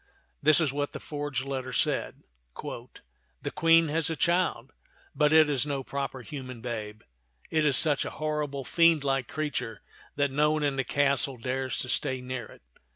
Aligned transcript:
This 0.41 0.59
is 0.59 0.73
what 0.73 0.93
the 0.93 0.99
forged 0.99 1.45
letter 1.45 1.71
said:" 1.71 2.23
The 2.59 3.51
Queen 3.53 3.89
has 3.89 4.09
a 4.09 4.15
child, 4.15 4.73
but 5.13 5.31
it 5.31 5.47
is 5.47 5.63
no 5.63 5.83
proper 5.83 6.21
human 6.23 6.59
babe; 6.59 7.03
it 7.51 7.65
is 7.67 7.77
such 7.77 8.03
a 8.03 8.09
horrible, 8.17 8.65
iiendlike 8.65 9.27
creature 9.27 9.83
that 10.15 10.31
no 10.31 10.49
one 10.53 10.63
in 10.63 10.77
the 10.77 10.83
castle 10.83 11.37
dares 11.37 11.77
to 11.81 11.89
stay 11.89 12.19
near 12.19 12.47
it. 12.47 12.63